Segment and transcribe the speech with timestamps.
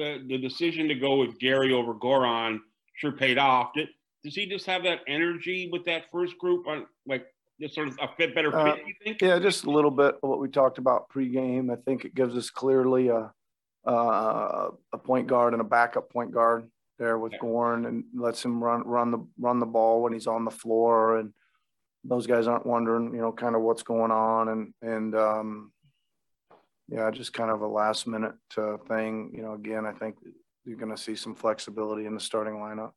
[0.00, 2.58] the, the decision to go with Gary over Goran
[2.94, 3.72] sure paid off.
[3.74, 3.88] Did,
[4.24, 7.26] does he just have that energy with that first group on like
[7.60, 9.20] just sort of a fit better fit, uh, you think?
[9.20, 11.70] Yeah, just a little bit of what we talked about pregame.
[11.70, 13.32] I think it gives us clearly a
[13.86, 17.38] uh, a point guard and a backup point guard there with yeah.
[17.38, 21.18] Goran and lets him run run the run the ball when he's on the floor
[21.18, 21.32] and
[22.04, 25.72] those guys aren't wondering, you know, kind of what's going on and and um,
[26.90, 29.30] yeah, just kind of a last minute uh, thing.
[29.34, 30.16] You know, again, I think
[30.64, 32.92] you're going to see some flexibility in the starting lineup.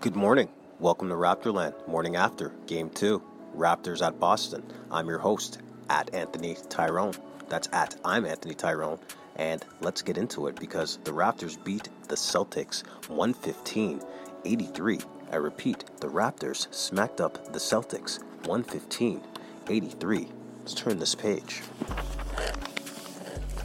[0.00, 0.48] Good morning.
[0.78, 3.22] Welcome to Raptorland, morning after game two,
[3.56, 4.62] Raptors at Boston.
[4.90, 5.58] I'm your host,
[5.90, 7.14] at Anthony Tyrone.
[7.48, 8.98] That's at I'm Anthony Tyrone.
[9.36, 14.02] And let's get into it because the Raptors beat the Celtics 115
[14.44, 15.00] 83.
[15.32, 19.20] I repeat, the Raptors smacked up the Celtics 115
[19.68, 20.28] 83.
[20.58, 21.62] Let's turn this page.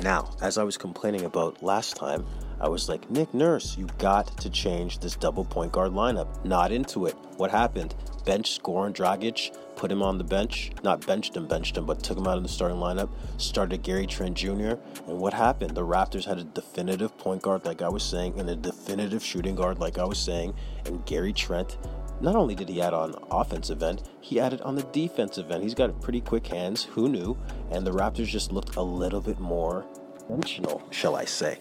[0.01, 2.25] Now, as I was complaining about last time,
[2.59, 6.43] I was like, Nick Nurse, you got to change this double point guard lineup.
[6.45, 7.15] Not into it.
[7.37, 7.95] What happened?
[8.25, 10.71] Bench Goran Dragic, put him on the bench.
[10.83, 13.09] Not benched him, benched him, but took him out of the starting lineup.
[13.37, 14.75] Started Gary Trent Jr.
[15.07, 15.75] And what happened?
[15.75, 19.55] The Raptors had a definitive point guard, like I was saying, and a definitive shooting
[19.55, 20.53] guard, like I was saying.
[20.85, 21.77] And Gary Trent
[22.21, 25.63] not only did he add on offensive end, he added on the defensive end.
[25.63, 26.83] He's got pretty quick hands.
[26.83, 27.37] Who knew?
[27.71, 29.85] And the Raptors just looked a little bit more
[30.19, 31.59] dimensional, shall I say.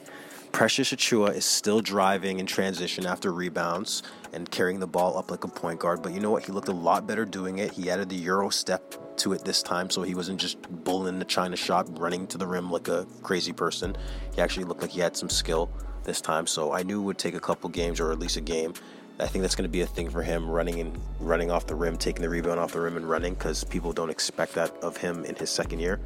[0.54, 5.42] Precious Achiuwa is still driving in transition after rebounds and carrying the ball up like
[5.42, 6.00] a point guard.
[6.00, 6.44] But you know what?
[6.44, 7.72] He looked a lot better doing it.
[7.72, 11.24] He added the Euro step to it this time, so he wasn't just bullying the
[11.24, 13.96] China shot, running to the rim like a crazy person.
[14.32, 15.68] He actually looked like he had some skill
[16.04, 16.46] this time.
[16.46, 18.74] So I knew it would take a couple games or at least a game.
[19.18, 21.74] I think that's going to be a thing for him, running and running off the
[21.74, 24.96] rim, taking the rebound off the rim and running, because people don't expect that of
[24.96, 25.98] him in his second year.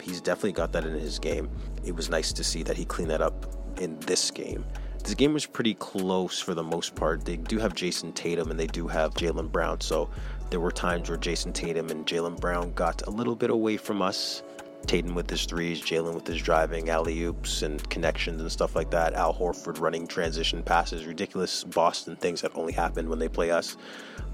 [0.00, 1.50] He's definitely got that in his game.
[1.84, 4.64] It was nice to see that he cleaned that up in this game.
[5.02, 7.24] This game was pretty close for the most part.
[7.24, 10.10] They do have Jayson Tatum and they do have Jaylen Brown, so
[10.50, 14.02] there were times where Jayson Tatum and Jaylen Brown got a little bit away from
[14.02, 14.42] us.
[14.86, 18.90] Tatum with his threes, Jaylen with his driving, alley oops and connections and stuff like
[18.90, 19.14] that.
[19.14, 23.76] Al Horford running transition passes, ridiculous Boston things that only happen when they play us.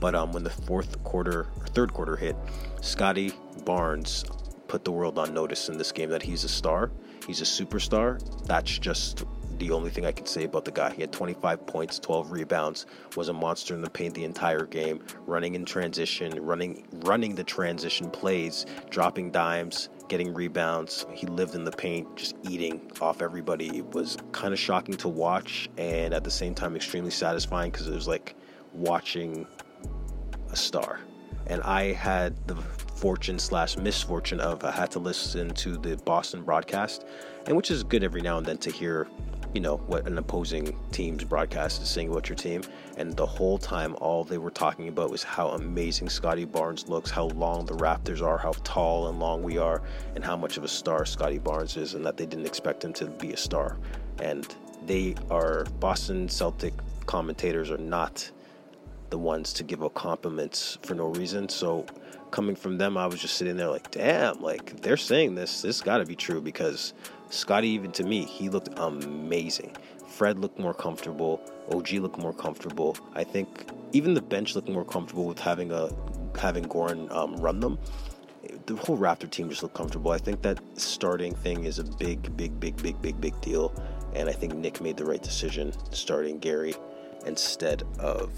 [0.01, 2.37] But um, when the fourth quarter or third quarter hit,
[2.81, 3.33] Scottie
[3.65, 4.25] Barnes
[4.69, 6.91] put the world on notice in this game that he's a star.
[7.27, 8.21] He's a superstar.
[8.47, 9.25] That's just
[9.59, 10.93] the only thing I can say about the guy.
[10.93, 12.87] He had 25 points, 12 rebounds,
[13.17, 17.45] was a monster in the paint the entire game, running in transition, running running the
[17.45, 21.07] transition plays, dropping dimes, getting rebounds.
[21.13, 23.79] He lived in the paint, just eating off everybody.
[23.79, 27.89] It was kind of shocking to watch and at the same time extremely satisfying because
[27.89, 28.35] it was like
[28.73, 29.47] watching
[30.51, 31.01] a star.
[31.49, 32.57] And I had the
[32.97, 37.05] fortune slash misfortune of I had to listen to the Boston broadcast,
[37.47, 39.07] and which is good every now and then to hear
[39.57, 42.61] you know what an opposing team's broadcast is saying about your team.
[42.99, 47.11] And the whole time all they were talking about was how amazing Scottie Barnes looks
[47.11, 49.81] how long the Raptors are how tall and long we are
[50.15, 52.93] and how much of a star Scottie Barnes is and that they didn't expect him
[52.93, 53.79] to be a star.
[54.21, 54.47] And
[54.85, 56.75] they are Boston Celtic
[57.07, 58.31] commentators are not
[59.09, 61.49] the ones to give up compliments for no reason.
[61.49, 61.87] So
[62.31, 65.81] coming from them I was just sitting there like damn like they're saying this this
[65.81, 66.93] got to be true because
[67.31, 69.77] Scottie, even to me, he looked amazing.
[70.07, 71.41] Fred looked more comfortable.
[71.73, 72.97] OG looked more comfortable.
[73.15, 75.91] I think even the bench looked more comfortable with having a
[76.39, 77.79] having Goran um, run them.
[78.67, 80.13] The whole Raptor team just looked comfortable.
[80.13, 83.73] I think that starting thing is a big, big, big, big, big, big deal.
[84.15, 86.75] And I think Nick made the right decision starting Gary
[87.27, 88.31] instead of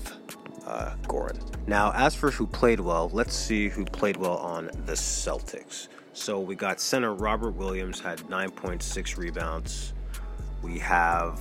[0.67, 1.39] uh, Goran.
[1.67, 5.89] Now, as for who played well, let's see who played well on the Celtics.
[6.19, 9.95] So we got center Robert Williams had 9.6 rebounds.
[10.63, 11.41] We have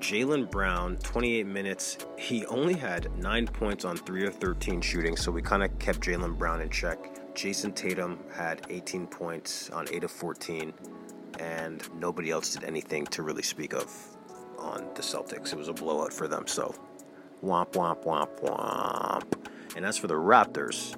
[0.00, 1.96] Jaylen Brown, 28 minutes.
[2.18, 6.00] He only had 9 points on 3 of 13 shooting, so we kind of kept
[6.00, 6.98] Jaylen Brown in check.
[7.34, 10.72] Jayson Tatum had 18 points on 8 of 14,
[11.38, 13.94] and nobody else did anything to really speak of
[14.58, 15.52] on the Celtics.
[15.52, 16.74] It was a blowout for them, so
[17.44, 19.48] womp, womp, womp, womp.
[19.76, 20.96] And as for the Raptors,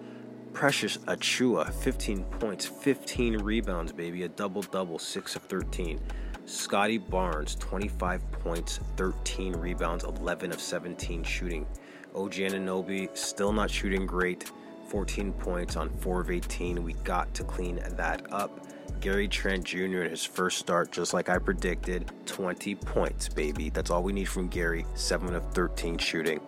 [0.53, 4.23] Precious Achiuwa, 15 points, 15 rebounds, baby.
[4.23, 6.01] A double double, 6 of 13.
[6.45, 11.67] Scottie Barnes, 25 points, 13 rebounds, 11 of 17 shooting.
[12.15, 14.53] OG Anunoby, still not shooting great,
[14.89, 16.85] 14 points on 4 of 18.
[16.85, 18.67] We got to clean that up.
[19.01, 20.03] Gary Trent Jr.
[20.03, 23.71] in his first start, just like I predicted, 20 points, baby.
[23.71, 26.41] That's all we need from Gary, 7 of 13 shooting.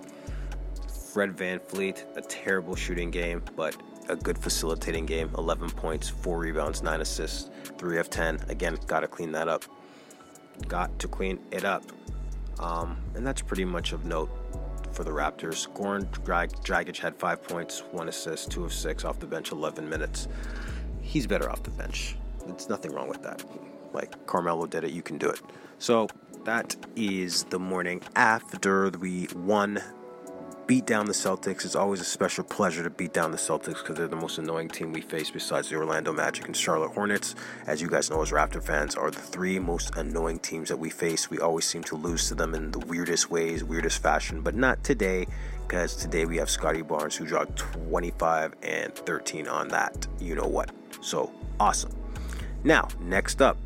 [1.13, 3.77] Fred VanVleet, a terrible shooting game, but
[4.09, 8.41] a good facilitating game 11 points, 4 rebounds, 9 assists, 3 of 10.
[8.49, 9.65] Again, got to clean that up.
[10.69, 11.83] Got to clean it up.
[12.61, 14.31] Um, and that's pretty much of note
[14.93, 15.69] for the Raptors.
[15.75, 19.89] Goran Drag- Dragic had 5 points, 1 assist, 2 of 6 off the bench, 11
[19.89, 20.29] minutes.
[21.01, 22.17] He's better off the bench.
[22.47, 23.45] There's nothing wrong with that.
[23.93, 25.41] Like Carmelo did it, you can do it.
[25.79, 26.09] So
[26.45, 29.81] that is the morning after we won
[30.67, 31.65] beat down the Celtics.
[31.65, 34.69] It's always a special pleasure to beat down the Celtics because they're the most annoying
[34.69, 37.35] team we face besides the Orlando Magic and Charlotte Hornets.
[37.67, 40.91] As you guys know, as Raptor fans, are the three most annoying teams that we
[40.91, 41.31] face.
[41.31, 44.83] We always seem to lose to them in the weirdest ways, weirdest fashion, but not
[44.83, 45.27] today
[45.67, 50.07] because today we have Scottie Barnes who dropped 25 and 13 on that.
[50.19, 50.71] You know what?
[51.01, 51.93] So awesome.
[52.63, 53.59] Now, next up,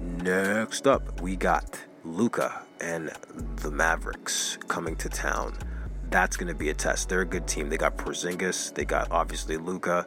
[0.00, 3.10] next up, we got Luka and
[3.56, 5.56] the Mavericks coming to town
[6.12, 7.08] that's going to be a test.
[7.08, 7.70] They're a good team.
[7.70, 10.06] They got Porzingis, they got obviously Luka.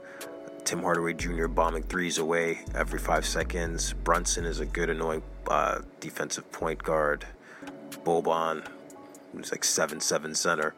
[0.64, 1.48] Tim Hardaway Jr.
[1.48, 3.94] bombing threes away every five seconds.
[3.94, 7.26] Brunson is a good, annoying uh, defensive point guard.
[8.04, 8.66] Boban,
[9.32, 10.74] who's like seven seven center,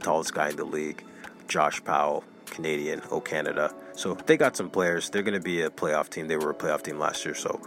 [0.00, 1.04] tallest guy in the league.
[1.46, 3.72] Josh Powell, Canadian, O Canada.
[3.94, 5.10] So they got some players.
[5.10, 6.26] They're going to be a playoff team.
[6.26, 7.60] They were a playoff team last year, so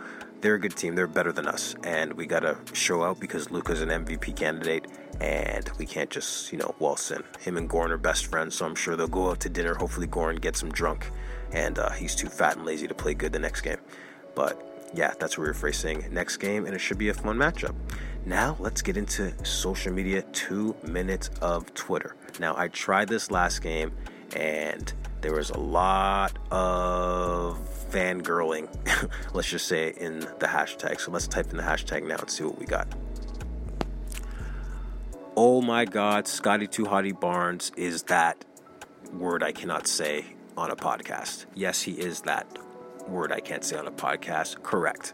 [0.44, 0.94] they're a good team.
[0.94, 4.86] They're better than us, and we got to show out because Luka's an MVP candidate
[5.22, 7.24] and we can't just, you know, waltz in.
[7.40, 9.74] Him and Goran are best friends, so I'm sure they'll go out to dinner.
[9.74, 11.10] Hopefully, Goran gets him drunk,
[11.54, 13.78] and uh, he's too fat and lazy to play good the next game.
[14.36, 14.62] But
[14.94, 17.74] yeah, that's what we're facing next game, and it should be a fun matchup.
[18.26, 22.18] Now, let's get into social media two minutes of Twitter.
[22.40, 23.94] Now, I tried this last game,
[24.36, 24.92] and
[25.22, 27.58] there was a lot of
[27.94, 28.68] fangirling,
[29.34, 31.00] let's just say, in the hashtag.
[31.00, 32.88] So let's type in the hashtag now and see what we got.
[35.36, 38.44] Oh my God, Scotty Too Hottie Barnes is that
[39.14, 40.26] word I cannot say
[40.58, 41.46] on a podcast.
[41.56, 42.48] Yes, he is that
[43.08, 44.62] word I can't say on a podcast.
[44.64, 45.14] Correct.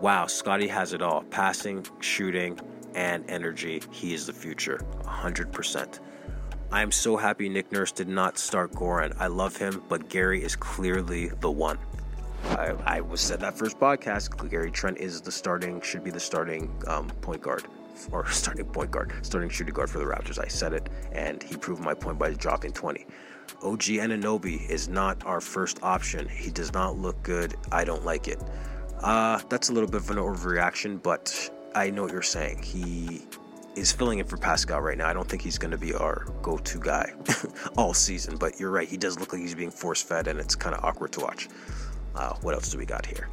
[0.00, 2.58] Wow, Scottie has it all passing, shooting,
[2.94, 3.82] and energy.
[3.90, 6.00] He is the future, 100%.
[6.72, 9.14] I am so happy Nick Nurse did not start Goran.
[9.20, 11.78] I love him, but Gary is clearly the one.
[12.50, 14.50] I, I was said that first podcast.
[14.50, 17.64] Gary Trent is the starting, should be the starting um, point guard
[18.10, 20.38] or starting point guard, starting shooting guard for the Raptors.
[20.42, 23.06] I said it, and he proved my point by dropping 20.
[23.62, 26.28] OG Anunoby is not our first option.
[26.28, 27.54] He does not look good.
[27.70, 28.42] I don't like it.
[29.00, 32.62] Uh, that's a little bit of an overreaction, but I know what you're saying.
[32.62, 33.22] He
[33.76, 35.08] is filling in for Pascal right now.
[35.08, 37.12] I don't think he's going to be our go to guy
[37.76, 38.88] all season, but you're right.
[38.88, 41.48] He does look like he's being force fed, and it's kind of awkward to watch.
[42.14, 43.28] Uh, what else do we got here?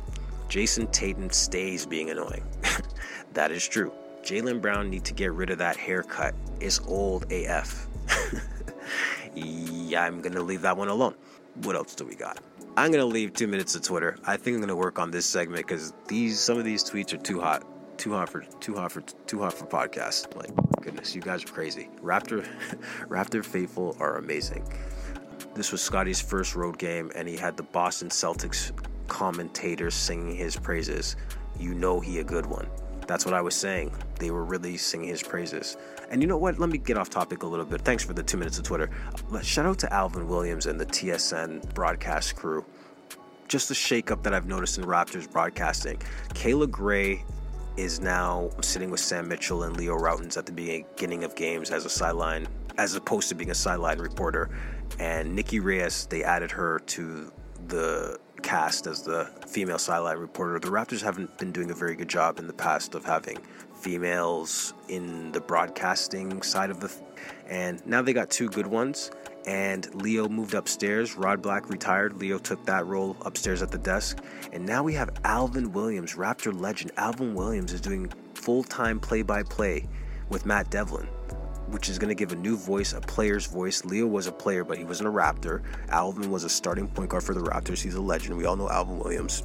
[0.49, 2.43] Jayson Tatum stays being annoying.
[3.33, 3.91] that is true.
[4.23, 6.35] Jaylen Brown need to get rid of that haircut.
[6.59, 7.87] It's old AF.
[9.35, 11.15] yeah, I'm gonna leave that one alone.
[11.63, 12.39] What else do we got?
[12.77, 14.17] I'm gonna leave two minutes of Twitter.
[14.25, 17.17] I think I'm gonna work on this segment because these some of these tweets are
[17.17, 17.63] too hot,
[18.03, 20.35] too hot for too hot for too hot for podcasts.
[20.35, 20.51] Like
[20.81, 21.87] goodness, you guys are crazy.
[22.01, 22.45] Raptor,
[23.07, 24.67] Raptor faithful are amazing.
[25.55, 28.73] This was Scottie's first road game, and he had the Boston Celtics
[29.07, 31.15] commentators singing his praises.
[31.57, 32.67] You know he a good one.
[33.07, 33.93] That's what I was saying.
[34.19, 35.77] They were really singing his praises.
[36.11, 36.59] And you know what?
[36.59, 37.83] Let me get off topic a little bit.
[37.83, 38.89] Thanks for the two minutes of Twitter.
[39.31, 42.65] Uh, shout out to Alvin Williams and the TSN broadcast crew.
[43.47, 45.99] Just the shakeup that I've noticed in Raptors broadcasting.
[46.33, 47.23] Kayla Grey
[47.77, 51.85] is now sitting with Sam Mitchell and Leo Rautins at the beginning of games as
[51.85, 54.49] a sideline, as opposed to being a sideline reporter.
[54.99, 57.31] And Nikki Reyes, they added her to
[57.67, 60.59] the cast as the female sideline reporter.
[60.59, 63.37] The Raptors haven't been doing a very good job in the past of having
[63.73, 67.01] females in the broadcasting side of the th-
[67.47, 69.11] and now they got two good ones
[69.45, 71.15] and Leo moved upstairs.
[71.15, 72.17] Rod Black retired.
[72.17, 74.19] Leo took that role upstairs at the desk.
[74.51, 76.91] And now we have Alvin Williams, Raptor legend.
[76.97, 79.87] Alvin Williams is doing full-time play-by-play
[80.29, 81.07] with Matt Devlin
[81.67, 83.83] which is going to give a new voice, a player's voice.
[83.83, 85.63] Leo was a player, but he wasn't a Raptor.
[85.89, 87.81] Alvin was a starting point guard for the Raptors.
[87.81, 88.37] He's a legend.
[88.37, 89.43] We all know Alvin Williams.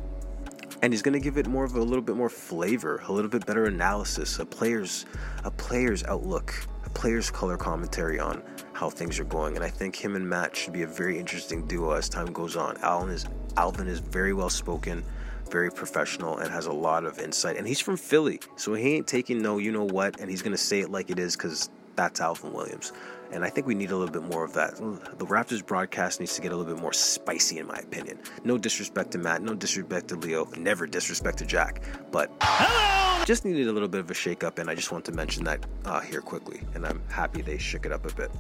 [0.83, 3.31] And he's going to give it more of a little bit more flavor, a little
[3.31, 5.07] bit better analysis, a player's
[5.45, 8.43] a player's outlook, a player's color commentary on
[8.79, 9.57] how things are going.
[9.57, 12.55] And I think him and Matt should be a very interesting duo as time goes
[12.55, 12.77] on.
[12.79, 15.03] Alvin is Alvin is very well spoken,
[15.51, 17.57] very professional, and has a lot of insight.
[17.57, 20.57] And he's from Philly, so he ain't taking no you know what, and he's gonna
[20.57, 22.93] say it like it is because that's Alvin Williams.
[23.33, 24.77] And I think we need a little bit more of that.
[24.77, 28.21] The Raptors broadcast needs to get a little bit more spicy, in my opinion.
[28.45, 31.83] No disrespect to Matt, no disrespect to Leo, never disrespect to Jack.
[32.11, 35.05] But hello, just needed a little bit of a shake up, and I just want
[35.05, 36.63] to mention that uh, here quickly.
[36.73, 38.31] And I'm happy they shook it up a bit.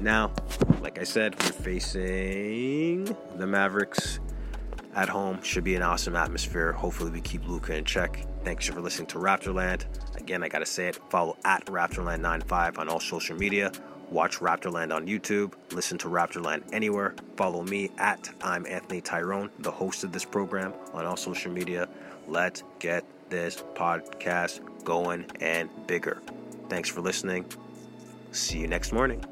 [0.00, 0.32] Now,
[0.80, 4.20] like I said, we're facing the Mavericks
[4.94, 5.42] at home.
[5.42, 6.72] Should be an awesome atmosphere.
[6.72, 8.26] Hopefully, we keep Luka in check.
[8.42, 9.84] Thanks for listening to Raptorland.
[10.16, 10.96] Again, I gotta say it.
[11.10, 13.70] Follow at Raptorland95 on all social media.
[14.08, 15.52] Watch Raptorland on YouTube.
[15.72, 17.14] Listen to Raptorland anywhere.
[17.36, 21.86] Follow me at I'm Anthony Tyrone, the host of this program, on all social media.
[22.26, 26.20] Let's get this podcast going and bigger.
[26.68, 27.46] Thanks for listening.
[28.30, 29.24] See you next morning.